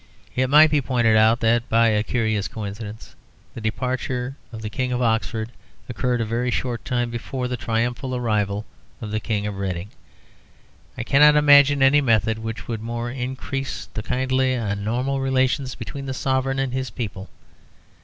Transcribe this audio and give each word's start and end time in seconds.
It 0.35 0.49
might 0.49 0.71
be 0.71 0.81
pointed 0.81 1.15
out 1.15 1.41
that 1.41 1.69
by 1.69 1.89
a 1.89 2.01
curious 2.01 2.47
coincidence 2.47 3.15
the 3.53 3.61
departure 3.61 4.35
of 4.51 4.63
the 4.63 4.69
King 4.71 4.91
of 4.91 4.99
Oxford 4.99 5.51
occurred 5.87 6.21
a 6.21 6.25
very 6.25 6.49
short 6.49 6.83
time 6.83 7.11
before 7.11 7.47
the 7.47 7.55
triumphal 7.55 8.15
arrival 8.15 8.65
of 8.99 9.11
the 9.11 9.19
King 9.19 9.45
of 9.45 9.59
Reading. 9.59 9.89
I 10.97 11.03
cannot 11.03 11.35
imagine 11.35 11.83
any 11.83 12.01
method 12.01 12.39
which 12.39 12.67
would 12.67 12.81
more 12.81 13.11
increase 13.11 13.85
the 13.93 14.01
kindly 14.01 14.55
and 14.55 14.83
normal 14.83 15.19
relations 15.19 15.75
between 15.75 16.07
the 16.07 16.15
Sovereign 16.15 16.57
and 16.57 16.73
his 16.73 16.89
people. 16.89 17.29